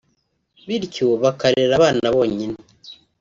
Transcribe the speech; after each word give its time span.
bityo 0.67 1.07
bakarera 1.23 1.71
abana 1.79 2.05
bonyine 2.15 2.57